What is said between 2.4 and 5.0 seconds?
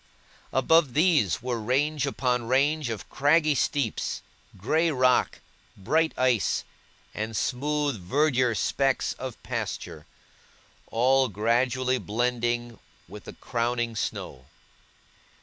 range of craggy steeps, grey